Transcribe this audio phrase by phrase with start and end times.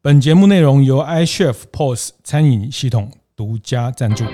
[0.00, 4.24] 本节目内容由 iChef POS 餐饮系统独家赞助。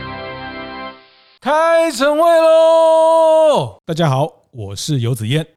[1.40, 3.78] 开晨会喽！
[3.86, 5.53] 大家好，我是游子嫣。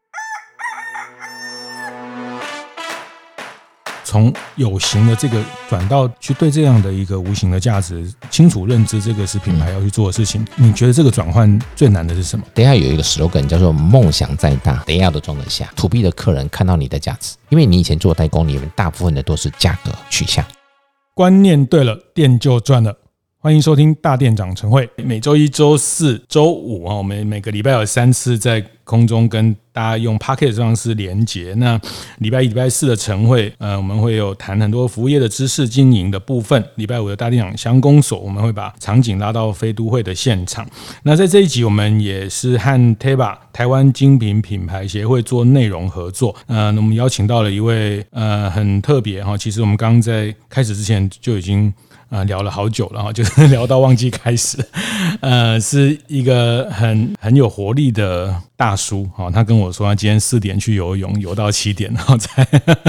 [4.17, 10.43] 从有形的这个转到去对这样的一个无形的价值清楚认知，这个是品牌要去做的事情。
[10.55, 12.43] 你觉得这个转换最难的是什么？
[12.55, 20.43] 等下有一个 slogan 叫做“梦想再大，等下都装得下 ”，to B 的客人看到你的价值，因为你以前做代工，里面大部分的都是价格取向。
[21.13, 22.95] 观念对了，店就赚了。
[23.39, 31.53] 欢迎收听大店长晨会，每周一、周四、周五啊，我们每个礼拜有三次在空中跟大家用 Pocket 方式连接。
[31.57, 31.79] 那
[32.17, 36.61] 礼拜一、礼拜四的晨会，呃，我们会有谈很多服务业的知识经营的部分。
[36.75, 40.67] 礼拜五的大店长相公所，我们会把场景拉到非都会的现场。
[41.03, 46.35] 那在这一集，我们也是和 TEBA 台湾精品品牌协会做内容合作。
[46.47, 51.71] 呃，那我们邀请到了一位呃很特别哈，其实我们刚在开始之前就已经。
[52.09, 54.57] 啊，聊了好久了哈， 就是聊到忘记开始。
[55.21, 62.45] 呃，是一个很很有活力的大叔哈，他跟我说他今天四点去游泳，游到七点，然后才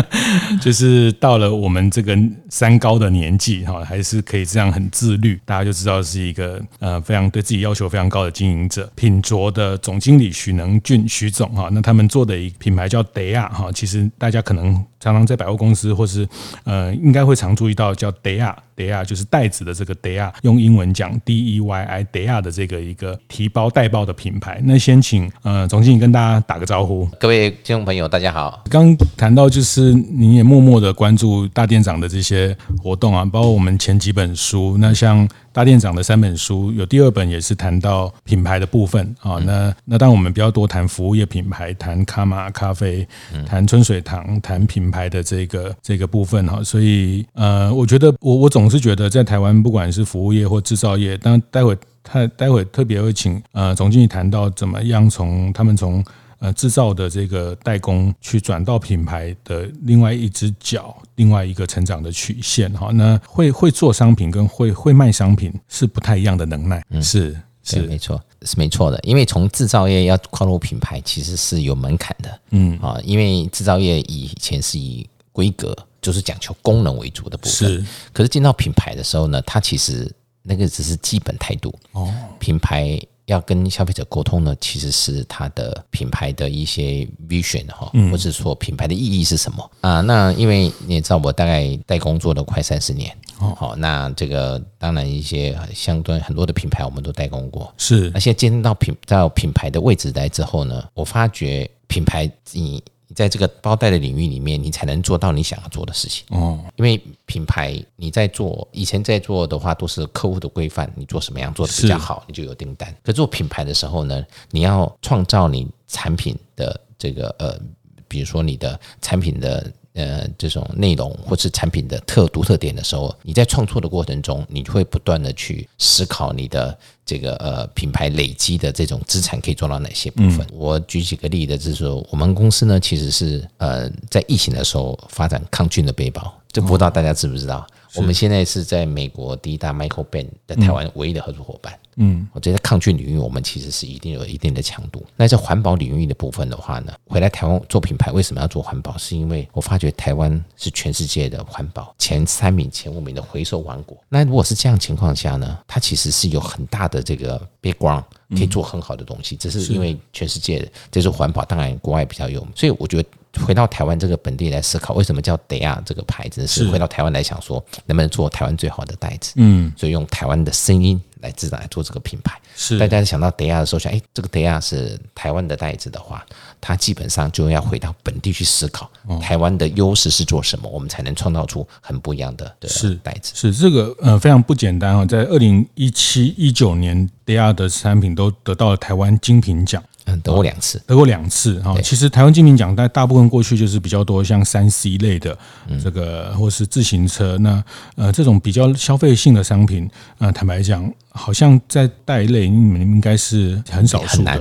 [0.63, 8.91] 就是到了我们这个三高的年纪哈，还是可以这样很自律，大家就知道是一个呃非常对自己要求非常高的经营者。
[8.95, 16.27] 品卓的总经理许能俊许总哈，那他们做的一品牌叫 Deya 哈，其实大家可能常常在百货公司或是
[16.65, 18.55] 呃应该会常注意到叫 Deya。
[18.79, 24.61] d e a 就是袋子的这个 d e a 用英文讲 D E Y I d e a 的这个一个提包带包的品牌。
[24.63, 27.09] 那先请呃总经理跟大家打个招呼。
[27.19, 28.63] 各位听众朋友，大家好。
[28.71, 34.77] 刚谈到就是你也默默的关注大店长的这些活动啊，包括我们前几本书。
[34.79, 35.27] 那像
[35.59, 39.41] 大店长的三本书，有第二本也是谈到品牌的部分啊。
[39.45, 43.05] 那那当然我们比较多谈服务业品牌，谈卡玛咖啡，
[43.45, 46.63] 谈春水堂，谈品牌的这个这个部分哈。
[46.63, 56.05] 所以呃，我觉得我我总是觉得在台湾，不管是服务业或制造业，当然待会他待会特别会请呃总经理谈到怎么样从他们从。
[56.41, 62.93] 呃，制造的这个代工去转到品牌的另外一只脚，另外一个成长的曲线哈。
[62.93, 69.01] 那会会做商品跟会会卖商品是不太一样的能耐，嗯、是是没错，是没错的。
[69.03, 77.85] 因为从制造业要跨入品牌，其实是有门槛的，嗯啊，因为制造业以前是以规格，就是讲求功能为主的部分，是。
[78.13, 80.09] 可是进到品牌的时候呢，它其实
[80.45, 82.97] 那个只是基本态度哦，品牌。
[83.29, 90.01] 要跟消费者沟通呢，其实是它的品牌的一些 vision 哈，或者说品牌的意义是什么啊？
[90.01, 98.11] 那因为你也知道，我大概代工做了快三十年，好，那这个当然一些相对很多的品牌我们都代工过，是。
[98.15, 102.83] 那现在进入到品到品牌的位置来之后呢，我发觉品牌你。
[103.09, 106.59] 你在这个包袋的领域里面，你才能做到你想要做的事情哦。
[106.77, 112.95] 因为品牌你在做，以前在做的话都是客户的规范，你做什么样做的比较好，你就有订单。
[113.03, 117.59] 可做品牌的时候呢，你要创造你产品的这个呃，
[118.07, 119.73] 比如说你的产品的。
[119.99, 130.47] 呃，这种内容或是产品的特独特点的时候，你在创作的过程中，你会不断的去思考你的这个呃品牌累积的这种资产可以做到哪些部分。
[130.53, 137.67] 我举几个例子，就是说我们公司呢，其实是呃在疫情的时候发展抗菌的背包，这不知道大家知不知道？
[137.97, 141.73] 我们现在是在美国第一大 Michael Ben 在台湾唯一的合作伙伴。
[141.73, 141.88] 嗯，
[142.33, 145.05] 我觉得抗菌领域我们其实是一定有一定的强度。
[145.17, 148.97] 那在环保领域的部分的话呢，回来台湾做品牌为什么要做环保？
[148.97, 153.97] 是因为我发觉台湾是全世界的环保前三名、前五名的回收王国。
[154.09, 159.37] 那如果是这样情况下呢，它其实是有很大的这个 background 可以做很好的东西。
[159.37, 163.09] 只是因为全世界这是环保，当然国外比较有，所以我觉得。
[163.47, 166.45] 回到台湾这个本地来思考，为什么叫 Deya 这个牌子？
[166.47, 169.35] 是回到台湾来想说，能不能做台湾最好的袋子？
[169.37, 172.41] 嗯，所以用台湾的声音来自然来做这个品牌。
[172.57, 176.25] 是大家想到 Deya 的时候，想，哎，这个 Deya 是台湾的袋子的话，
[176.61, 178.91] 它基本上就要回到本地去思考，
[179.21, 183.33] 台湾的优势是做什么，我们才能创造出很不一样的是袋子。
[183.35, 189.83] 是这个呃非常不简单啊，在二零一七一九年，Deya 的产品都得到了台湾精品奖。
[190.23, 191.79] 得过两次，得过两次哈。
[191.83, 195.37] 其实台湾精品奖，但大部分过去就是比较多像三 C 类的
[195.85, 197.37] 这个，或是自行车。
[197.37, 197.63] 那
[197.95, 199.87] 呃，这种比较消费性的商品，
[200.17, 200.91] 呃，坦白讲。
[201.19, 204.41] 好像在袋类，你们应该是很少很难，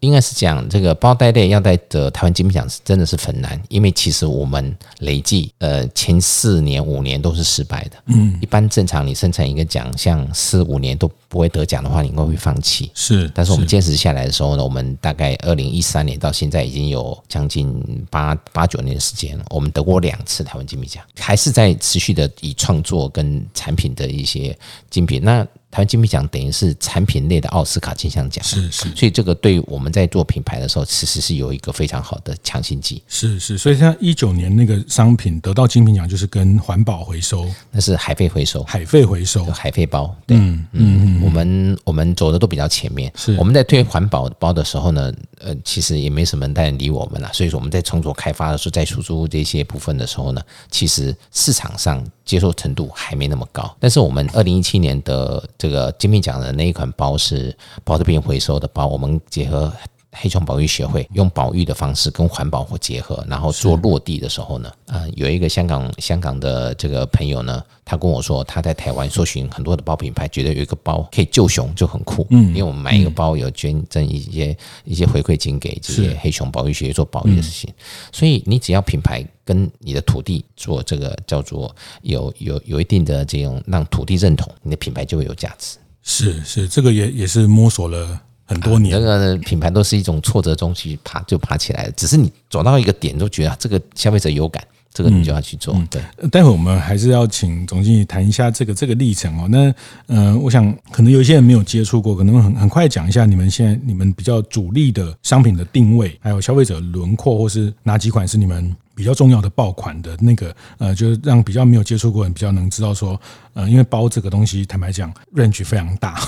[0.00, 7.92] 应该是讲这个包袋类要在得台湾金品奖是真的是很难，因为其实我们累计呃前四年五年都是失败的。
[8.06, 12.90] 嗯，一般正常你生产一个奖项四五年都不会得奖的话，你应该会放弃。
[12.92, 17.80] 是，但是我们坚持下来的时候呢，我们大概二零一三年到现在已经有将近
[18.10, 19.44] 八八九年的时间了。
[19.50, 24.56] 我们得过两次台湾金品奖，还是在持续的以创作跟产品的一些
[24.90, 25.46] 精品那。
[25.76, 33.02] 台湾精品奖等于是产品类的奥斯卡金像奖，是是，所以这个对我们在做品牌的时候，其实是有一个非常好的强心剂。
[33.06, 40.16] 是是，所以像一九年那个商品得到精品奖，就是跟环保回收，那是海废回收，海废回收，海废包。
[40.26, 43.12] 对，嗯嗯，我们我们走的都比较前面。
[43.14, 47.30] 是我们在推环保包的时候呢，呃，其实也没什么人理我们了。
[47.34, 50.40] 所以说我们在创作开发的时候，在输出这些部分的时候呢，
[50.70, 53.76] 其实市场上接受程度还没那么高。
[53.78, 57.52] 但是我们二零一七年的这这个金品奖的那一款包是
[57.82, 59.72] 宝特瓶回收的包，我们结合
[60.18, 77.72] 黑熊保育协会，用保育的方式跟环保或结合，然后做落地的时候呢，呃，有一个香港香港的这个朋友呢，他跟我说他在台湾搜寻很多的包品牌，觉得有一个包可以救熊就很酷，嗯，因为我们买一个包有捐赠一些一些回馈金给这些黑熊保育协会做保育的事情，
[78.10, 85.76] 所以你只要品牌跟你的土地做这个叫做有有有一定的这种让土地认同，你的品牌就会有价值。
[86.08, 88.92] 是是，这个也也是摸索了很多年。
[88.92, 94.62] 这个品牌都是一种挫折中去爬就爬起来的，只是你走到一个点，就觉得这个消费者有感，
[94.92, 95.76] 这个你就要去做。
[95.90, 96.00] 对，
[96.30, 99.46] 待会我们还是要请总经理谈一下这个这个历程哦。
[99.50, 99.74] 那
[100.06, 108.74] 嗯，我想可能有一些人没有接触过，可能很很快讲一下你们现在你们比较主力的商品的定位，还有消费者轮廓，或是哪几款是你们。
[108.96, 113.20] 比较重要的爆款的那个，呃，就是让比较没有接触过人比较能知道说，
[113.52, 116.18] 呃，因为包这个东西，坦白讲，range 非常大，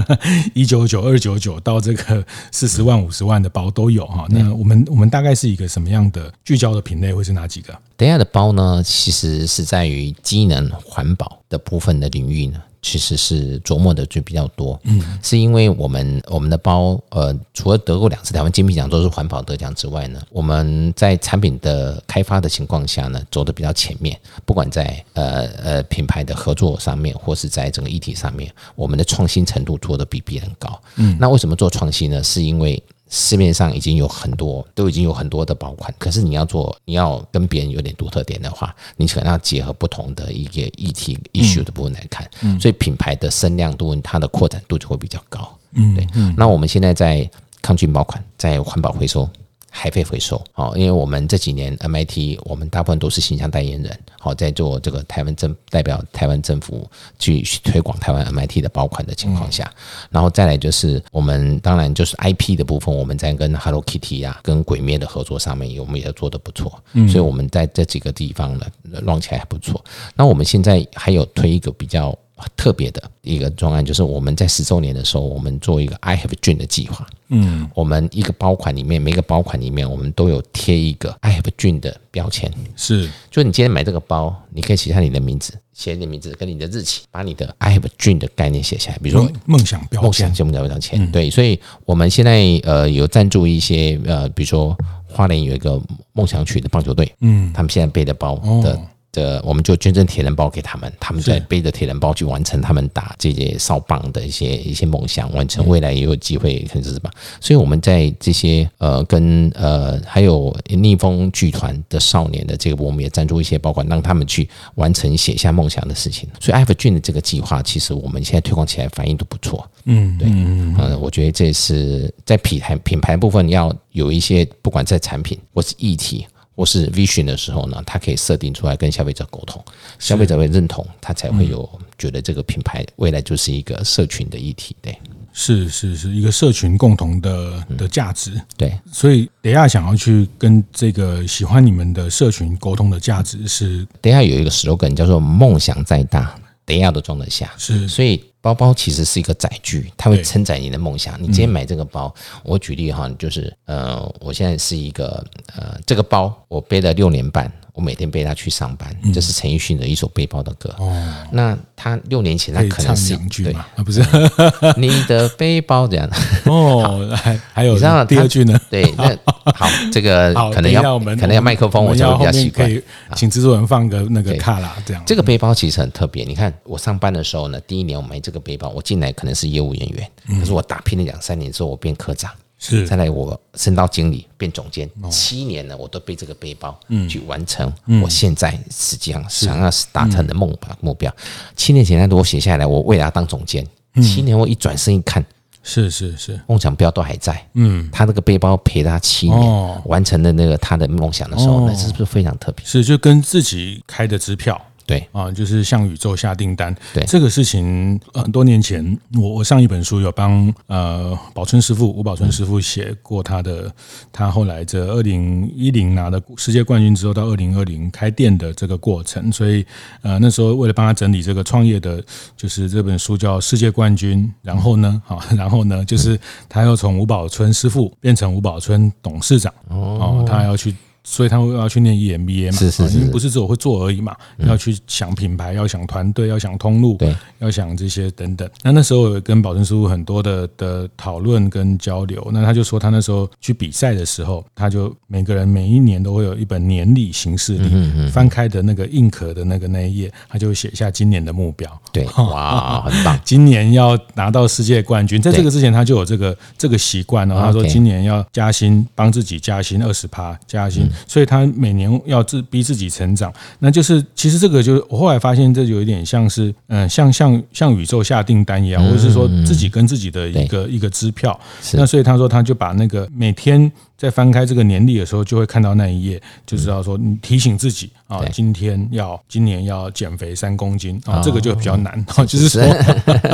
[0.52, 4.26] 一九九、二九九到这个四十万、五十万的包都有哈。
[4.28, 7.74] 那我们我们大概是一个什么样的聚焦的品类，会是哪几个？
[7.96, 12.60] 等下的包呢，其实是在于机能环保的部分的领域呢。
[12.82, 32.22] 其实是琢磨的就比较多，嗯，是因为我们我们的包，呃，除了得过两次台湾金品奖都是环保得奖之外呢，我们在产品的开发的情况下呢，走的比较前面，不管在呃呃品牌的合作上面，或是在整个议题上面，我们的创新程度做的比别人高，嗯，那为什么做创新呢？
[32.22, 42.30] 是因为市面上已经有很多，都已经有很多的爆款，可是你要做，你要跟别人有点独特点的话，你可能要结合不同的一个议题 issue 的部分来看，
[42.60, 45.52] 所以品牌的声量度，它的扩展度就会比较高。
[45.72, 46.06] 嗯，对。
[46.36, 47.28] 那我们现在在
[47.60, 49.28] 抗菌爆款，在环保回收。
[49.70, 56.88] 海废回收，好，因为我们这几年 MIT，我们大部分都是形象代言人，好，在做这个台湾政代表台湾政府
[57.18, 59.72] 去推广台湾 MIT 的包款的情况下，
[60.10, 66.78] 然后再来就是我们当然就是 IP 的部分，我们在跟 Hello Kitty 啊，跟鬼灭的合作上面，我们也做得不错，
[67.08, 68.66] 所以我们在这几个地方呢
[69.06, 69.82] ，run 起来还不错。
[70.14, 72.16] 那我们现在还有推一个比较。
[72.56, 77.06] 特别的一个专案，就是我们在十周年的时候，我们做一个 I Have Dream 的计划。
[77.28, 82.52] 嗯，我们一个包款里面，每个包款里面，我们都有贴一个 I Have Dream 的标签。
[82.76, 88.98] 是，就你今天买这个包，你可以写下你的名字，写你的名字跟你的日期，把你的 I Have Dream 的概念写下来。
[88.98, 91.12] 比如说梦想标签，梦想就梦想标签。
[91.12, 94.76] 对，所以我们现在呃有赞助一些呃，比如说
[95.06, 95.80] 花莲有一个
[96.12, 98.80] 梦想曲的棒球队，嗯，他们现在背的包的。
[99.12, 107.10] 的，我们就捐赠铁人包给他们，他们在背着铁人包去完成他们打这些扫棒的一些一些梦想，完成未来也有机会，甚至是吧？
[107.40, 116.28] 所以我们在这些呃跟呃还有逆风剧团的少年的这个，我们也赞助一些包括让他们去完成写下梦想的事情。
[116.38, 119.68] 所以 Have a Dream 的这个计划，其实我们现在推广起来反应都不错。
[119.84, 126.26] 嗯，对，嗯，我觉得这是在品牌品牌部分要有一些，不管在产品或是议题。
[126.60, 129.64] 或是 vision 的时候呢，它可以设定出来跟消费者沟通，
[129.98, 134.76] 消费者会认同，他才会有觉得这个品牌未来就是一个社群的议题。
[134.82, 134.94] 对，
[135.32, 138.38] 是是是一个社群共同的的价值。
[138.58, 147.50] 对，所以等下想要去跟这个喜欢你们的社群沟通的价值是，等下有一个 slogan 叫做“梦想再大，等下都装得下”。
[147.56, 148.22] 是，所以。
[148.40, 151.20] 包包其实是一个载具，它会承载你的梦想。
[151.20, 157.50] 你今天买这个包，我举例哈，就是呃，我现在是一个呃，这个包我背了六年半。
[157.80, 160.74] 我每天背它去上班，这是陈奕迅的一首背包的歌。
[160.78, 160.94] 哦，
[161.32, 164.04] 那他六年前他可能是对啊，不是
[164.76, 166.06] 你的背包这样。
[166.44, 168.60] 哦，还还有，你知道第二句呢？
[168.68, 169.16] 对，那
[169.54, 172.70] 好，这个 可能要可能要麦克风，我就比较习惯。
[173.16, 175.02] 请制作人放个那个卡拉这样。
[175.06, 180.06] 这个背包其实很特别，你看我上班的时候呢，第一年我没这个背包，我进来可能是业务人员，
[180.38, 182.30] 可是我打拼了两三年之后，我变科长。
[182.62, 191.10] 是，再来我升到经理变总监，七年了，我都背这个背包，去完成我现在实际上想要达成的梦吧目标。
[191.56, 193.66] 七年前他给我写下来，我未来要当总监。
[194.02, 195.24] 七年我一转身一看，
[195.62, 197.42] 是是是，梦想标都还在。
[197.54, 202.64] 嗯，他那个背包陪他七年，哦、完成了那个他的梦想的时候，那、哦、是不是非常特别？
[202.64, 204.60] 是，就跟自己开的支票。
[204.90, 206.74] 对啊，就是向宇宙下订单。
[206.92, 213.72] 对这个事情，很多年前我我上一本书有帮呃宝春师傅吴宝春师傅写过他的，嗯、
[214.10, 219.64] 他后来这二零一零拿了世界冠军之后到二零二零开店的这个过程，所以
[220.02, 222.02] 呃那时候为了帮他整理这个创业的，
[222.36, 226.18] 就是这本书叫《世界冠军》，然后呢，好，然后呢，就是
[226.48, 230.74] 他要从吴宝春师傅变成吴宝春董事长哦，他要去。
[231.02, 232.58] 所以他会要去念 EMBA 嘛？
[232.58, 238.48] 是是是，因为不是只有会做而已嘛，要去想品牌，要想团队，要想通路，对，要想这些等等。
[238.62, 242.28] 那那时候有跟宝春师傅很多的的讨论跟交流。
[242.32, 251.80] 那他就说，他那时候去比赛的时候，他就每个人每一年都会有一本年历行事历，翻开的那个硬壳的那个那一页，他就写下今年的目标。
[251.92, 253.18] 对，哇，很棒！
[253.24, 257.36] 今年要拿到世界冠军，在这个之前他就有这个这个习惯哦。
[257.40, 260.89] 他说今年要加薪，帮自己加薪二十趴，加薪。
[261.06, 271.38] 所以他每年要自逼自己成长，那就是其实这个就是我后来发现，这有一点像是嗯，像像像宇宙下订单一样，或者是说自己跟自己的一个一个支票。
[271.72, 273.70] 那所以他说他就把那个每天。
[274.00, 282.62] 在翻开这个年历的时候，就会看到那一页，就知道说你提醒自己啊，今天要今年要减肥三公斤啊，这个就比较难， 就是说，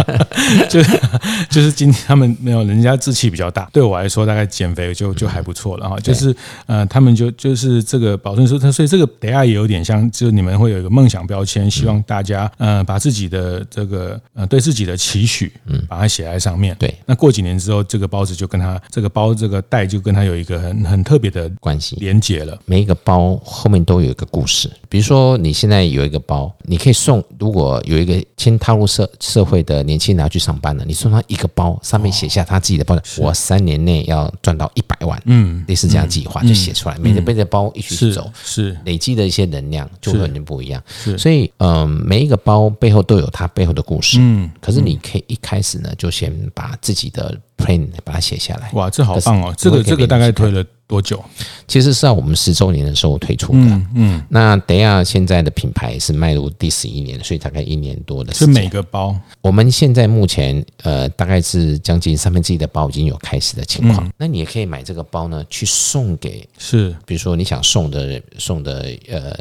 [0.69, 1.01] 就是
[1.49, 6.35] 就是今天他们没有人家志气比较大，对我来说大概减肥就就还不错了哈，就是
[6.67, 16.75] 呃，他们就就是这个保证说他，所以这个等下也有点像，就是你们会有一个梦想标签，希望大家呃把自己的这个呃对自己的期许，嗯，把它写在上面。
[16.77, 20.56] 对，那过几年之后，这个包子就跟他这个包这个袋就跟他有一个。
[20.59, 24.71] 很很特别的关系连接了，每一个包后面都有一个故事。
[24.89, 27.23] 比如说，你现在有一个包，你可以送。
[27.39, 36.97] 如果有一个先踏入社社会的年轻人要去上班了，你送他一个包，上面写下他自己的包，我三年内要赚到一百万，嗯，类似这样计划就写出来。
[36.99, 40.83] 每天背着包一起走，是累积的一些能量就会很不一样。
[40.89, 44.19] 是，所以嗯，每一个包背后都有它背后的故事。
[44.21, 47.39] 嗯，可是你可以一开始呢，就先把自己的。
[47.57, 49.55] Plan 把它写下来，哇，这好棒哦！
[49.57, 51.23] 这个这个大概推了多久？
[51.67, 53.59] 其实是在我们十周年的时候推出的。
[53.59, 58.55] 嗯，嗯，那等下现在的品牌是迈入第十一年，所以大概一年多的时间。
[58.55, 64.07] 是每个包，我们现在目前呃大概是将近三分之一的包已经有开始的情况。
[64.07, 69.35] 嗯、那你也可以买这个包呢，去送给是，比如说你想送的送的呃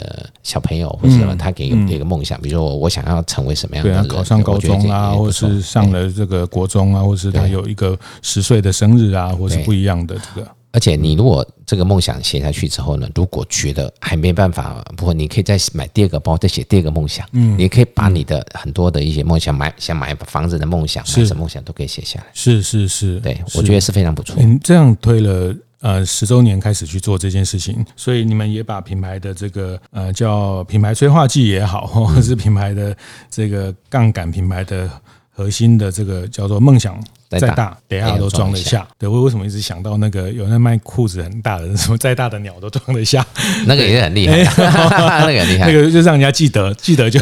[0.44, 7.98] 小朋友或者什么，他给一个梦想，比如说我我想要成为什么样的人，考上高中啊，或者是上了这个国中啊，或者是他有一个。
[8.22, 10.48] 十岁的生日啊，或是不一样的这个。
[10.76, 17.26] 而且你如果这个梦想写下去之后呢，如果觉得还没办法，不过你可以再买第二个包，再写第二个梦想。
[17.32, 22.26] 嗯，你可以把你的很多的一些梦想，买想买房子的梦想，买什么梦想都可以写下来。
[22.34, 24.36] 是是是，对，我觉得是非常不错。
[24.44, 32.94] 你这样推了呃十周年开始去做这件事情，所以你们也把品牌的这个呃叫品牌催化剂也好，或者是品牌的
[33.32, 34.90] 这个杠杆品牌的
[35.32, 37.02] 核心的这个叫做梦想。
[37.30, 38.88] 再大，等下都装得下。
[38.98, 43.26] 对，我为什么一直想到那个有那卖裤子很大的，什么再大的鸟都装得下？
[43.68, 47.20] 那个也很厉害， 那个很厉害，那个就让人家记得，记得就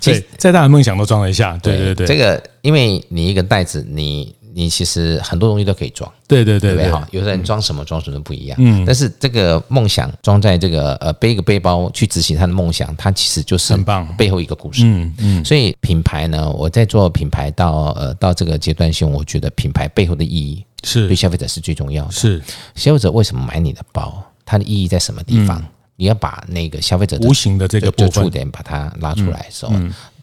[0.00, 1.56] 对， 再大的梦想都装得下。
[1.62, 4.35] 对对对，这个因为你一个袋子，你。
[4.58, 21.06] 你其实很多东西都可以装，对对对对，哈，有的人装什么装什么不一样，嗯，但是这个梦想装在这个呃背一个背包去执行他的梦想，它其实就是很棒，背后一个故事，嗯嗯，所以品牌呢，我在做品牌到呃到这个阶段性，我觉得品牌背后的意义是。
[21.06, 22.42] 对消费者是最重要的，是。
[22.74, 25.62] 消费者为什么买你的包，它的意义在什么地方？
[25.96, 29.74] 你要把那个消费者无形的这个触点把它拉出来的时候。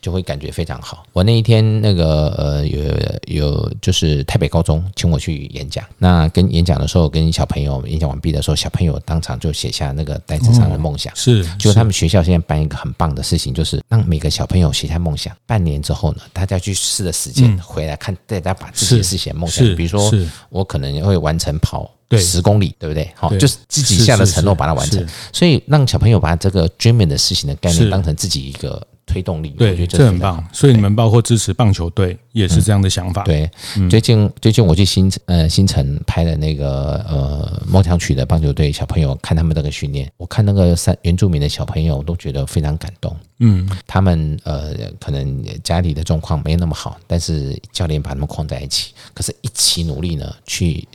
[0.04, 1.06] 就会感觉非常好。
[1.14, 2.84] 我那一天那个呃有
[3.28, 11.16] 有就是台北高中请我去演讲，那跟演讲的时候跟小朋友演讲完毕的时候，小朋友当场就写下那个袋子上的梦想。
[11.16, 15.34] 是，就他们学校现在办一个很棒的事情，就是让每个小朋友写下梦想。
[15.48, 19.66] 半年之后呢，大家去试的时间回来看，大家把自己的事情梦想。
[19.78, 20.12] 比如说，
[20.50, 23.10] 我可能会完成跑十公里，对不对？
[23.16, 25.08] 好，就是自己下的承诺把它完成。
[25.32, 28.86] 所以让小朋友把这个 dreaming 的事情的概念当成自己一个。
[29.14, 30.44] 推动力，对，我觉得这，这很棒。
[30.52, 33.24] 所以你们包括支持棒球队，也是这样的想法。
[33.24, 33.52] 嗯、对，
[33.90, 43.16] 最近最近我去新呃新城拍的那个呃梦想曲的棒球队小朋友，看他们那个训练，我看那个三原住民的小朋友，都觉得非常感动。
[43.40, 50.88] 嗯，他们呃可能家里的状况没那么好，但是教练把他们框在一起，可是一起努力呢，去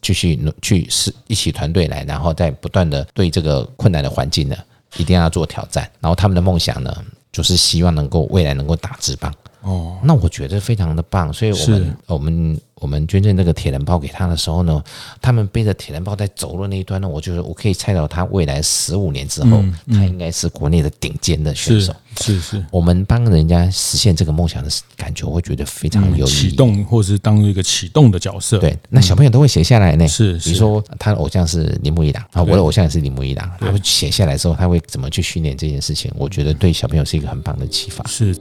[0.00, 4.56] 继续努去是一起团队来，然后再不断的对这个困难的环境呢，
[4.96, 5.88] 一定要做挑战。
[6.00, 9.34] 然后他们的梦想呢，就是希望能够未来能够打直棒。
[9.62, 14.82] 哦，那我觉得非常的棒，所以我们我们我们捐赠这个铁人包给他的时候呢，
[15.20, 21.94] 他们背着铁人包在走路那一端呢，我觉得我可以猜到他未来十五年之后，嗯嗯、他应该是国内的顶尖的选手。
[22.20, 26.50] 是是，是我们帮人家实现这个梦想的感觉，我会觉得非常有意义。
[26.50, 28.58] 启动，或是当一个启动的角色。
[28.58, 30.06] 对，那小朋友都会写下来呢。
[30.08, 36.10] 是，比如说他的偶像是铃木一郎啊，我的偶像也是铃木一郎，他会写下来之后，他会怎么去训练这件事情？
[36.16, 38.04] 我觉得对小朋友是一个很棒的启发。
[38.08, 38.36] 是。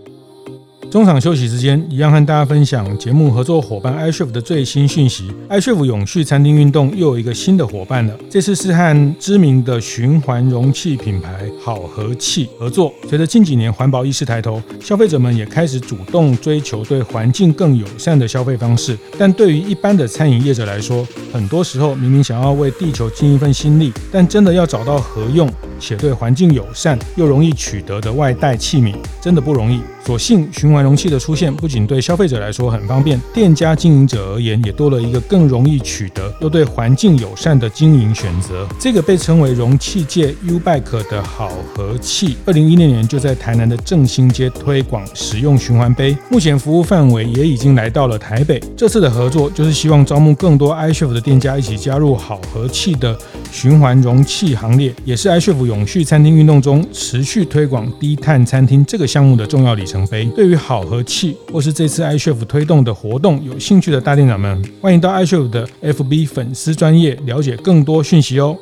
[0.91, 5.31] 中场休息时间，一样和大家分享节目合作伙伴 iChef 的最新讯息。
[5.49, 12.91] iChef 永续餐厅运动又有一个新的伙伴了，这次是和知名的循环容器品牌好和气合作。
[13.07, 18.97] 随着近几年环保意识抬头，消费者们也开始主动追求对环境更友善的消费方式。
[19.17, 25.49] 但对于一般的餐饮业者来说，很多时候明明想要为地球尽一份心力，但真的要找到合用
[25.81, 29.81] 且对环境友善又容易取得的外带器皿，真的不容易。
[30.05, 38.67] 所幸循环容器的出现，不仅对消费者来说很方便，店家经营者而言也多了一个更容易取得又对环境友善的经营选择。
[38.79, 48.59] 这个被称为容器界 U-Bike 的好和器，二零一六年就在台南的正兴街推广使用循环杯，目前服务范围也已经来到了台北。
[48.75, 53.15] 这次的合作就是希望招募更多 iChef 的店家一起加入好和器的
[53.51, 60.25] 循环容器行列，也是 iChef 永续餐厅运动中持续推广低碳餐厅这个项目的重要里程碑。
[60.35, 68.57] 对于好和气或是这次 iChef 推动的活动有兴趣的大店长们，欢迎到 iChef 的 FB 粉丝专业了解更多讯息哦。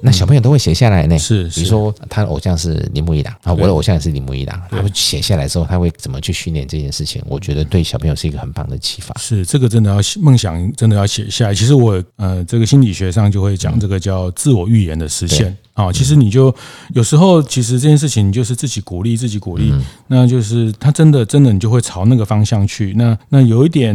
[0.00, 7.20] 那小朋友都会写下来呢，是，比如说他的偶像是铃木一朗啊，我的偶像也是铃木一朗，他会写下来之后，他会怎么去训练这件事情？
[7.26, 9.14] 我觉得对小朋友是一个很棒的启发。
[9.20, 11.54] 是，这个真的要梦想，真的要写下来。
[11.54, 15.54] 其实我呃，这个心理学上就会讲这个叫自我预言的实现。
[15.76, 16.52] 啊，其实你就
[16.94, 19.72] 有时候，其实这件事情你就是自己鼓励自己鼓励，
[20.08, 22.92] 那就是他真的真的你就会朝那个方向去。
[22.96, 23.94] 那那有一点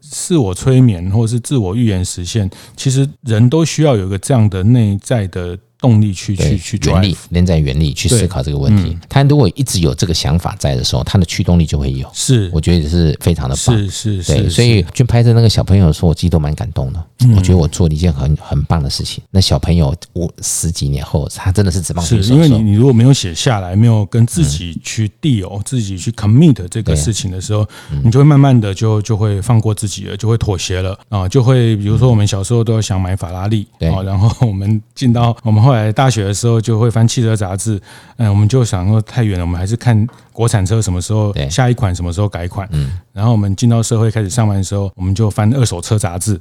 [0.00, 5.58] 自我催眠或者是自我预言实现，其实人都需要有一个这样的内在的。
[5.80, 8.96] 动力去去去原力，连在原力去思考这个问题。
[9.08, 12.08] 他如果一直有这个想法在的时候，他的驱动力就会有。
[12.12, 13.76] 是，我觉得也是非常的棒。
[13.76, 14.34] 是是是。
[14.34, 17.04] 对，所以去拍摄那个小朋友的时候，我自己都蛮感动的。
[17.36, 19.22] 我觉得我做了一件很很棒的事情。
[19.30, 22.28] 那小朋友，我十几年后，他真的是职棒选手。
[22.28, 27.66] 是因为你你如果没有写下来，没有跟自己去 deal，自己去 commit 这个事情的时候，
[28.02, 36.58] 你就会慢慢的就就会放过自己了，就会妥协了啊，就会比如说我们小时候都想买法拉利，对，然后我们进到我们后来大学的时候。
[36.68, 37.80] 就会翻汽车杂志，
[38.18, 42.68] 嗯，我们就想说太远了，我们还是看国产车什么时候下一款，什么时候改款。
[42.72, 46.38] 嗯，然后我们进到社会开始上班的时候，我们就翻二手车杂志。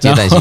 [0.00, 0.38] 阶段性。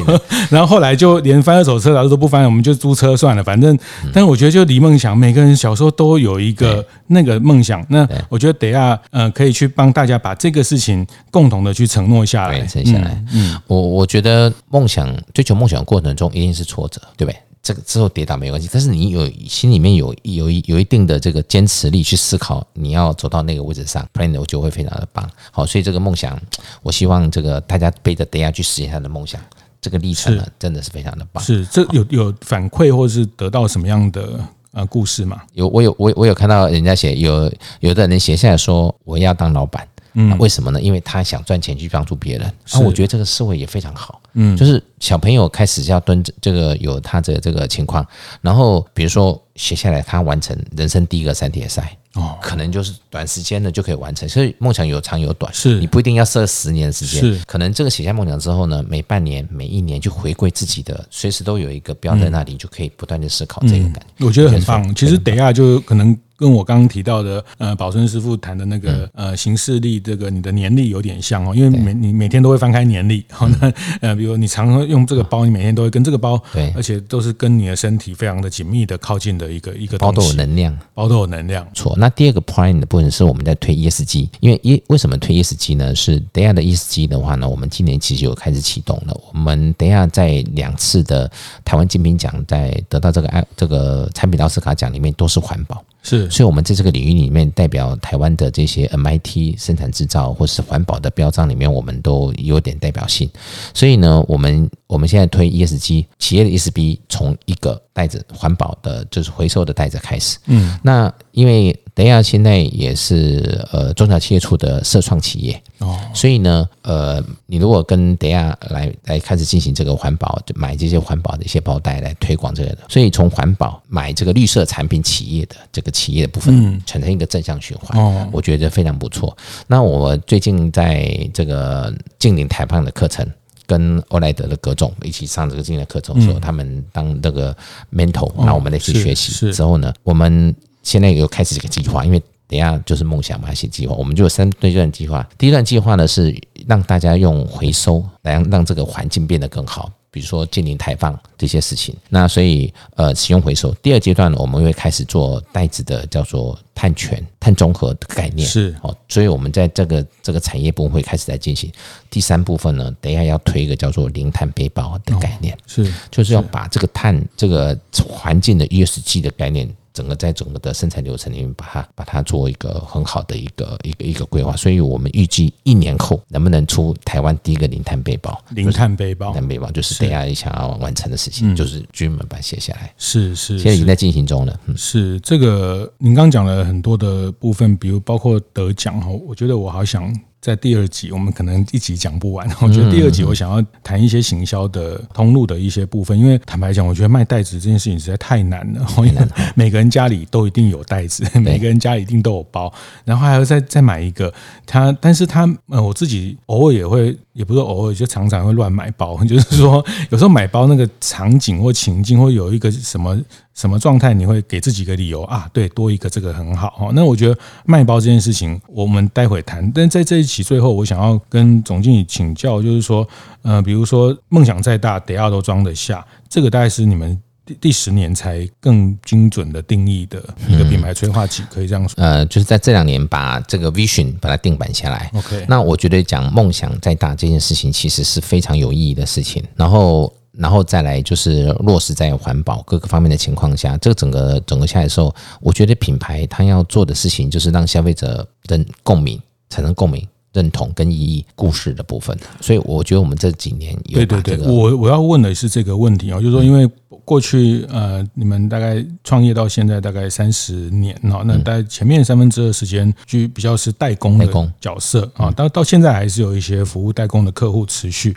[0.50, 3.44] 然后后来就连翻二手车杂志都不翻，我们就租车算了。
[3.44, 3.78] 反正，
[4.14, 7.86] 但是我觉得就离梦想，每个人小时候都有一个那个梦想。
[7.90, 13.24] 那我觉得等下，呃，可以去帮大家把这个事情共同的去承诺下来，承下来。
[13.34, 17.40] 嗯，我我觉得梦想追求梦想的过程中一定是挫折，对不对？
[17.62, 25.30] 这个之后跌倒没关系，但是你有心里面有有一有一定的这个坚持力去思考，你要走到那个位置上，plan 就会非常的棒。
[25.52, 26.40] 好，所以这个梦想，
[26.82, 29.40] 我希望这个大家背着等下去实现他的梦想，
[29.82, 31.44] 这个历程呢，真的是非常的棒。
[31.44, 34.40] 是，这有有反馈或是得到什么样的
[34.72, 35.42] 呃故事吗？
[35.54, 39.88] 有，我有我我有看到人家写，有有的人写下来说我要当老板。
[40.20, 40.82] 嗯，为什么呢？
[40.82, 42.46] 因为他想赚钱去帮助别人。
[42.72, 44.22] 啊，我觉得这个思维也非常好。
[44.34, 48.06] 嗯，就是小朋友开始要蹲这个有他的这个情况，
[48.42, 54.28] 然后比如说写下来，他完成人生第一个三铁赛，哦，可能就是短时间的就可以完成。
[54.28, 57.22] 所以梦想有长有短，是你不一定要设十年的时间。
[57.22, 64.26] 是，可能这个写下梦想之后呢，每半年、每一年就回归自己的，随时都有一个标在那里，就可以不断的思考这个感觉。
[64.26, 64.94] 我觉得很棒。
[64.94, 66.18] 其实等一下就可能。
[66.40, 73.72] 跟我刚刚提到的，呃，宝春师傅谈的那个，呃，行事历，这个你的年历有点像哦，因为每你每天都会翻开年历，好，那
[74.02, 81.68] 呃，比如你常用这个包，你每天都会跟这个包，对，而且都是跟你的身体非常的紧密的靠近的一个一个包都有能量，包都有能量。
[81.74, 81.94] 错。
[81.98, 85.94] 那第二个 prime 的部分是我们在推 ESG，因为 E 为什么推 ESG 呢？
[85.94, 91.30] 是等下的 ESG 的话呢，我们今年其实有开始启动了，我们等下在两次的
[91.66, 95.84] 台湾精品奖，在得到这个爱这个产品奥斯卡奖里面都是环保。
[96.02, 103.30] 是，所以我们在这个领域里面，代表台湾的这些 MIT 生产制造或是环保的标章里面，我们都有点代表性。
[103.74, 107.82] 所以呢，我们我们现在推 ESG 企业的 ESB，从一个。
[108.00, 110.38] 袋子环保的，就是回收的袋子开始。
[110.46, 129.36] 嗯，那因为德亚现在也是呃中小企业处的社创企业哦，所以呢，呃，你如果跟德亚来来开始进行这个环保，就买这些环保的一些包袋来推广这个的，所以从环保买这个绿色产品企业的这个企业的部分，嗯，产生一个正向循环，哦，我觉得非常不错。
[129.68, 133.30] 那我最近在这个净零台胖的课程。
[133.70, 137.56] 跟欧莱德的葛总一起上这个进的课程的时候，他们当那个
[137.94, 145.30] mentor，那我们再去学习之后呢，我们现在有开始这个计划，因为等一下就是梦想嘛，写计划，我们就有三段计划。
[145.38, 146.36] 第一段计划呢是
[146.68, 149.92] 让大家用回收来让让这个环境变得更好。
[150.12, 153.72] 比如说近零排放这些事情，那所以呃使用回收。
[153.76, 161.72] 第二阶段呢，我们会开始做袋子的叫做碳权、碳中和的概念是哦，所以我们在这个这个产业部分会开始在进行。
[162.10, 169.70] 第三部分呢，等一下要推一个叫做零碳背包的概念，哦、是就是要把这个碳这个环境的 ESG 的概念。
[169.94, 178.40] 整个在整个的生产流程里面，把它把它做一个很好的一个一个一个规划，所以我们预计一年后能不能出台湾第一个零碳背包？
[178.50, 182.94] 零碳背包，零碳背包就是等一下你想要完成的事情，就是军门把它写下来。
[182.98, 184.60] 是是，现在已经在进行中了。
[184.76, 190.14] 是这个，您刚讲了很多的部分，比如包括得奖哈，我觉得我好想。
[190.42, 192.50] 在第二集，我们可能一集讲不完。
[192.62, 198.86] 我觉得第二集我想要谈一些行销的通路的一些部分，因为坦白讲，我觉得卖袋子这件事情实在太难了。
[199.00, 202.74] 因为 每个人家里都一定有袋子，每个人家里一定都有包，
[203.04, 204.34] 然后还要再再买一个。
[204.66, 209.22] 他，但是他呃，我自己偶尔也会，也不是偶尔，就常常会乱买包。
[209.28, 213.20] 就是说，有时候买包那个场景或情境，或有一个什么。
[213.60, 215.50] 什么状态你会给自己一个理由啊？
[215.52, 216.90] 对，多一个这个很好哈。
[216.94, 219.70] 那我觉得卖包这件事情，我们待会谈。
[219.74, 223.06] 但在这一期最后，我想要跟总经理请教，就是说，
[223.42, 232.02] 呃，比如说梦想再大，得要都装得下，这个大概是你们第第十年才更精准的定义的一个品牌催化剂，可以这样说。
[232.02, 235.12] 呃，就是在这两年把这个 vision 把它定版下来。
[235.14, 239.44] OK，那我觉得讲梦想再大这件事情，其实是非常有意义的事情。
[239.58, 240.14] 然后。
[240.40, 250.08] 然后再来就是落实在环保各个方面的情况下，这个整个整个下来的时候，我觉得品牌它要做的事情就是让消费者认共鸣产生共鸣。
[250.32, 256.70] 认同跟意义故事的部分，所以我觉得我们这几年有、这个、对对对，我我要问的是这个问题啊，就是说，因为
[257.10, 264.28] 过去呃，你们大概创业到现在大概三十年哈，那大概前面三分之二时间就比较是代工的
[264.62, 268.16] 角色啊，到到现在还是有一些服务代工的客户持续。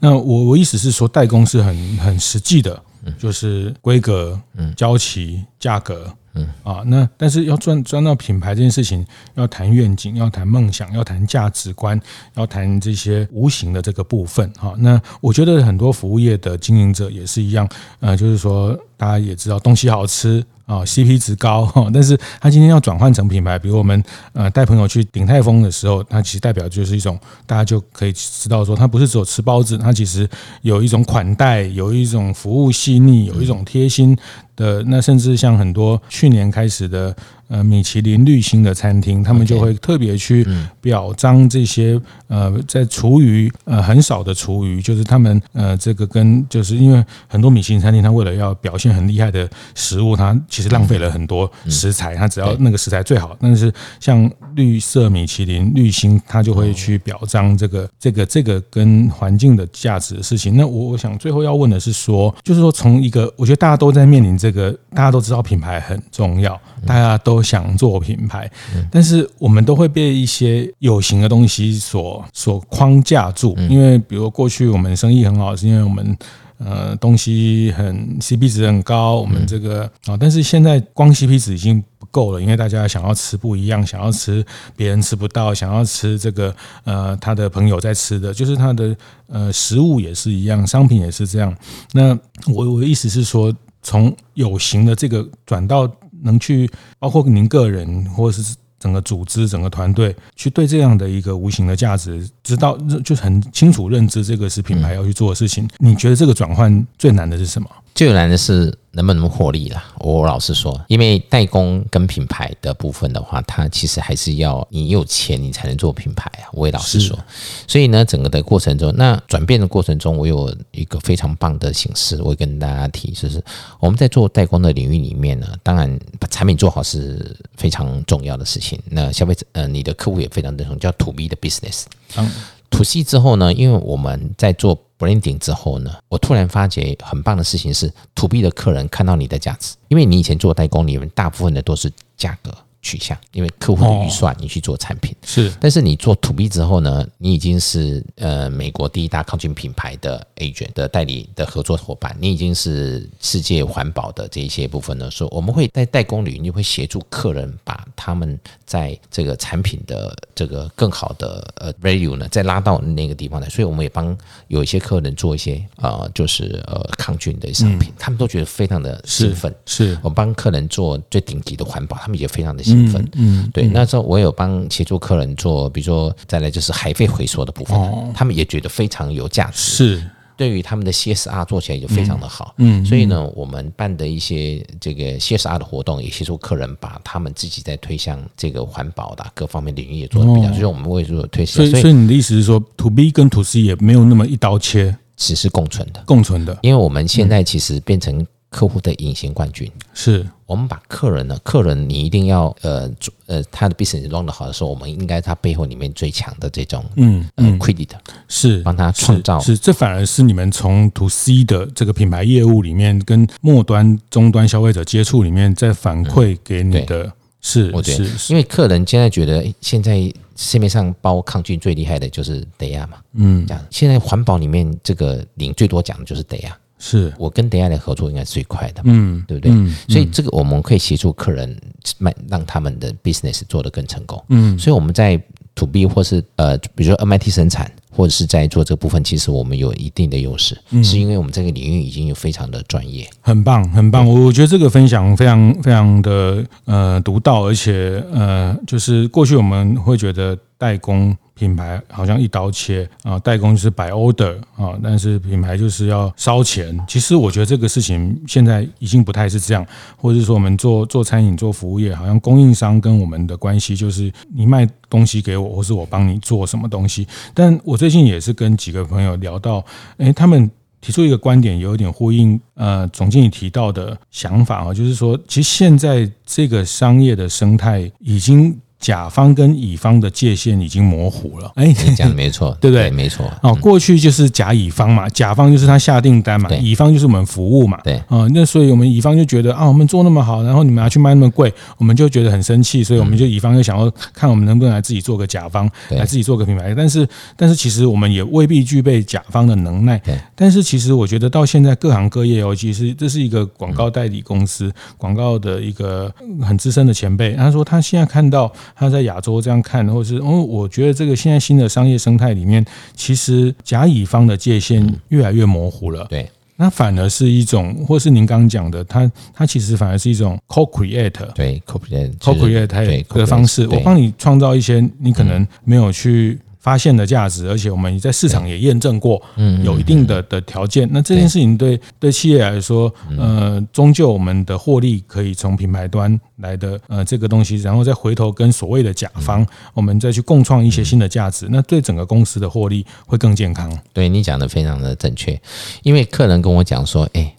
[0.00, 2.82] 那我我意思是说，代工是很很实际的，
[3.16, 4.36] 就是规格、
[4.74, 6.12] 交期、价格。
[6.34, 12.00] 嗯啊，那但是要赚赚到品牌这件事情，要谈愿景，要谈梦想，要谈价值观，
[12.34, 14.74] 要谈这些无形的这个部分哈。
[14.78, 17.68] 那我觉得很多服务业的经营者也是一样，
[18.00, 20.44] 呃，就是说大家也知道东西好吃。
[20.64, 30.26] 啊，CP 值高哈， 但是它今天要转换成品牌，比如我们呃带朋友去鼎泰丰的时候，它其实代表就是一种大家就可以知道说，它不是只有吃包子，它其实
[30.62, 34.16] 有一种款待，有一种服务细腻，有一种贴心
[34.56, 34.82] 的。
[34.84, 37.14] 那甚至像很多去年开始的。
[37.52, 40.46] 呃，米其林绿星的餐厅，他们就会特别去
[40.80, 53.36] 表彰这些呃，在厨余呃很少的厨余，就是他们呃这个跟就是因为很多米其林餐厅，它为了要表现很厉害的食物，它其实浪费了很多食材，它只要那个食材最好。
[53.38, 60.56] 但是像绿色米其林绿星，它就会去表彰这个这个这个跟环境的价值的事情。
[60.56, 67.41] 那我我想最后要问的是说，就是说从一个我觉得大家都在面临这个，大家都知道品牌很重要，大家都。
[67.42, 68.50] 想做品牌，
[68.90, 73.56] 但是我们都会被一些有形的东西所所框架住。
[73.68, 76.16] 因为比如过去我们生意很好，是因为我们
[76.58, 84.44] 呃东西很 CP 值很高，我们这个啊，但是现在光 CP 值已经不够了，因为大家想要吃不一样，想要吃
[84.76, 88.96] 别人吃不到，想要吃这个呃他的朋友在吃的，就是他的
[89.28, 91.54] 呃食物也是一样，商品也是这样。
[91.92, 92.16] 那
[92.52, 93.52] 我我的意思是说，
[93.82, 95.90] 从有形的这个转到。
[96.22, 105.68] 能去包括您个人，或者是整个组织、整个团队，去对这样的一个无形的价值，知道就是很清楚认知，这个是品牌要去做的事情。
[105.78, 107.68] 你觉得这个转换最难的是什么？
[107.94, 108.76] 最难的是。
[108.94, 109.82] 能不能获利啦？
[110.00, 116.52] 我老实说，因为代工跟品牌的部分的话，它其实还是要你有钱，你才能做品牌啊。
[116.52, 117.18] 我也老实说，
[117.66, 123.42] 所以呢，整个的过程中，那转变的过程中，我有一个非常棒的形式，我会跟大家提，就是
[123.80, 128.78] 我们在做代工的领域里面呢，当然把产品做好是非常重要的事情。
[128.90, 131.84] 那消费者呃，你的客户也非常认同，叫 To B 的 business。
[132.18, 132.30] 嗯
[132.68, 134.78] ，To C 之后呢，因为我们在做。
[135.02, 142.54] Branding 之后呢，我突然发觉很棒的事情是，to B 的客人看到你的价值，因为你以前做代工，你们大部分的都是价格。
[142.82, 145.50] 取向，因为客户的预算，你去做产品是。
[145.60, 155.08] 但是你做 to B 之后呢，你已经是呃美国第一大抗菌品牌的 agent 的代理的合作伙伴，你已经是世界环保的这一些部分呢。
[155.12, 163.48] 说我们会在代工领域会协助客人把他们在这个产品的这个更好的呃 value 呢，再拉到那个地方来。
[163.48, 164.16] 所以我们也帮
[164.48, 169.54] 有一些客人做一些呃就是呃抗菌的商品，他们都觉得非常的兴奋。
[169.66, 172.71] 是我帮客人做最顶级的环保，他们也非常的。
[172.74, 177.78] 部分，嗯，对，那时候我有帮协助客人做，比如说再来就是海废回收的部分，
[178.14, 180.02] 他们也觉得非常有价值，是。
[180.34, 191.64] 对于他们的 CSR 做起来就非常的好，嗯，所以呢，我们办的一些这个 CSR 的活动，也协助客人把他们自己在推向这个环保的各方面领域也做的比较，所以我们会做推向。
[191.64, 198.26] 所以，所以你的意思是说，To B 跟 To C 也没有那么一刀切，只是共存的，共存的，因为我们现在其实变成。
[198.52, 199.68] 客户的隐形冠军。
[199.94, 200.24] 是。
[200.44, 202.90] 我们把客人呢，客人你一定要呃
[203.24, 207.58] 呃他的 business run 得好的时候，我们应该他背后里面最强的这种嗯嗯。
[207.58, 207.88] credit
[208.28, 209.40] 是帮他创造。
[209.40, 217.10] 是，是这反而是你们从 to C 的这个品牌业务里面跟末端终端消费者接触里面再反馈给你的，
[217.40, 223.66] 是我觉得因为客人现在觉得现在市面上包抗菌最厉害的就是 Daya 嘛，嗯，这样。
[223.70, 226.52] 现在环保里面这个领最多奖的就是 Daya。
[226.84, 229.52] 是我跟 Daya 的合作应该是最快的，嗯，对不对？
[229.52, 231.56] 嗯，所以这个我们可以协助客人
[231.98, 234.20] 卖，让他们的 business 做得更成功。
[234.30, 235.16] 嗯，所以我们在
[235.54, 244.08] To B 或是呃，比如说 MIT 生产或者是在做这部分，其实我们有一定的优势，是因为我们这个领域已经有非常的专业，很棒，很棒。
[244.08, 251.16] 我我觉得这个分享非常非常的呃独到，而且呃，就是过去我们会觉得代工。
[251.34, 256.78] 品牌好像一刀切啊，代工就是 by order 啊，但是品牌就是要烧钱。
[256.86, 267.08] 其实我觉得这个事情现在已经不太是这样，或者是说我们做做餐饮、做服务业，好像供应商跟我们的关系就是你卖东西给我，或是我帮你做什么东西。
[267.34, 269.64] 但我最近也是跟几个朋友聊到，
[269.96, 270.48] 哎，他们
[270.80, 278.56] 提出一个观点，有一点呼应呃总经理提到的想法啊，就是说，其实现在这个商业的生态已经。
[278.82, 282.90] 甲方跟乙方的界限已经模糊了，哎，你讲的没错， 对不对？
[282.90, 283.32] 没错。
[283.40, 287.94] 哦，过去就是甲乙方嘛，甲方就是他下订单嘛，乙方就是我们服务嘛，对。
[288.08, 296.74] 啊，那所以我们乙方就觉得啊，我们做那么好，然后你们要去卖那么贵，我们就觉得很生气，所以我们就乙方就想要看我们能不能来自己做个甲方，来自己做个品牌。
[296.74, 300.02] 但是，但是其实我们也未必具备甲方的能耐。
[300.34, 308.52] 但是其实我觉得到现在各行各业，尤其是这是一个广告代理公司，广告的一个很资深的前辈，他说他现在看到。
[308.74, 316.06] 他在亚洲这样看，或者是，哦，我觉得这个现在新的商业生态里面，其实甲乙方的界限越来越模糊了。
[316.08, 326.38] 对，那反而是一种，或是您刚刚讲的，它它其实反而是一种 co-create，对，co-create co-create 的方式，我帮你创造一些你可能没有去。
[326.62, 330.88] 发现的价值，而且我们在市场也验证过，嗯，有一定的的条件。
[330.92, 339.44] 那这件事情对对企业来说，呃，终究我们的获利可以从品牌端来的呃这个东西，然后再回头跟所谓的甲方，
[339.74, 341.48] 我们再去共创一些新的价值。
[341.50, 343.76] 那对整个公司的获利会更健康。
[343.92, 345.38] 对，你讲的非常的正确，
[345.82, 347.34] 因为客人跟我讲说，哎。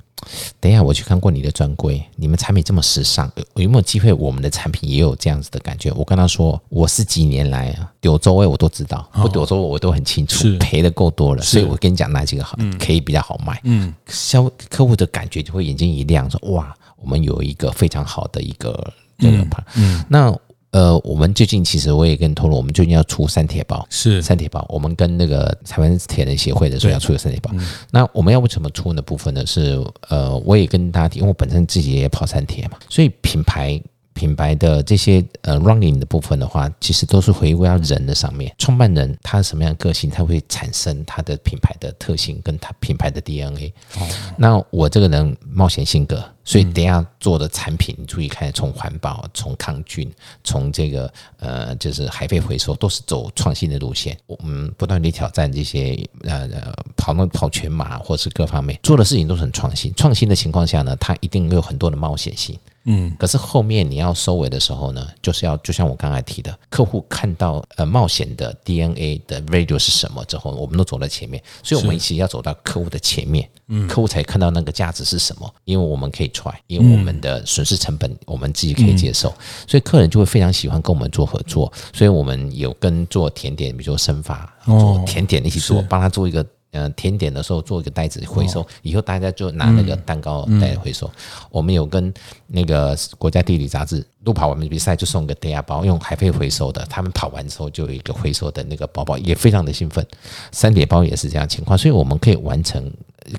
[0.59, 5.91] 等一下，我去看过你的专柜，你们产品这么时尚，有没有机会我们的产品也有这样子的感觉？
[5.91, 13.59] 我跟他说，我是几年来啊，丢周围我都知道，不丢周围我都很清楚，赔的够多了，所以我跟你讲哪几个好，可以比较好卖。
[13.63, 19.63] 嗯，消客户的感觉就会眼睛一亮，说哇，我们有一个非常好的一个这个牌。
[19.75, 20.33] 嗯，那。
[20.73, 24.65] 呃，我们最近其实我也跟透露，我们最近要出三铁包，是三铁包。
[24.67, 27.51] 我们跟那个台湾铁人协会的时候要出个三铁包。
[27.53, 29.45] 嗯、那我们要为什么出呢部分呢？
[29.45, 33.81] 是呃，我也跟大家提，因为我本身自己也跑三铁嘛，所以品牌。
[34.13, 38.53] 品牌的这些呃 running 的部分的话，其实都是回归到人的上面。
[38.57, 43.73] 创办人他什么样的个性，他会产生他的品牌的特性，跟他品牌的 DNA。
[43.95, 44.07] 哦。
[44.37, 50.11] 那我这个人冒险性格，所以等下做的产品，你注意看，从环保、从抗菌、
[50.43, 54.17] 从这个呃就是海废回收，都是走创新的路线。
[54.27, 59.93] 我们不断地挑战这些呃呃跑那跑全马，或是各方面做的事情都是很创新。
[59.95, 62.57] 创新的情况下呢，它一定会有很多的冒险性。
[62.85, 79.33] 嗯，可是后面你要收尾的时候呢，就是要就像我刚才提的，客户看到呃冒险的 DNA 的 value 是什么之后，我们都走在前面，所以我们一起要走到客户的前面，嗯，客户才看到那个价值是什么，因为我们可以 try，因为我们的损失成本我们自己可以接受，
[79.67, 86.45] 所以客人就会非常喜欢跟我们做合作，所以我们有跟做甜点，比如说生发做甜点一起做，帮他做一个。
[86.73, 91.09] 呃甜点的时候做一个袋子回收，以后大家就拿那个蛋糕袋回收。
[91.49, 92.13] 我们有跟
[92.47, 100.05] 那个国家地理杂志路跑完比赛就送个叠压包，用海废回收的，他们跑完之后就有一个回收的那个包包，也非常的兴奋。
[100.51, 102.91] 三叠包也是这样情况，所以我们可以完成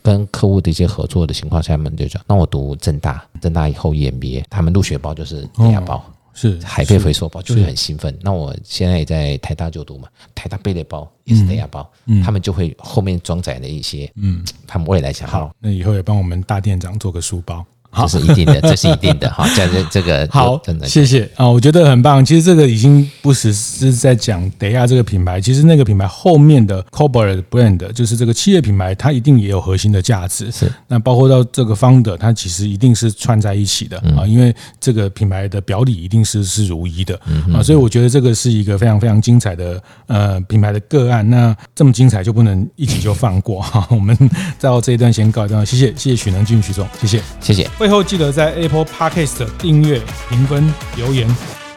[0.02, 6.04] 跟客户的一些合作的情况下面就讲，那我读正大，正大以后 EMBA，他们入学包就是叠压包。
[6.34, 8.14] 是海贝回收包，就是很兴奋。
[8.20, 17.64] 那我现在也在台大就读嘛，台大贝类包也是叠压包，嗯，他们就会后面装载了一些，嗯，他们未来想好，那以后也帮我们大店长做个书包。
[17.96, 19.48] 这是一定的，这是一定的哈。
[19.54, 22.24] 这这这个好，真的谢谢啊，我觉得很棒。
[22.24, 30.50] 其实这个已经不只是在讲德亚这个品牌，其实那个品牌后面的 Corporate Brand 就是这个企业品牌，它一定也有核心的价值。
[30.50, 37.18] 是，那包括到这个 Founder，它其实一定是串在一起的啊，因为这个品牌的表里一定是是如一的
[37.52, 41.28] 啊，所以我觉得这个是一个非常非常精彩的呃品牌的个案。
[41.28, 43.86] 那这么精彩就不能一起就放过哈。
[43.90, 44.16] 我们
[44.60, 47.68] 到这一段先告一段，谢谢谢谢许能俊许总，谢谢谢谢。
[47.84, 51.28] 最后记得在 Apple Podcast 订阅、评分、留言。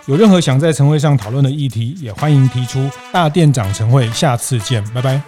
[0.06, 2.90] 有任何想在晨会上讨论的议题，也欢迎提出。
[3.12, 5.22] 大店长晨会，下次见，拜拜。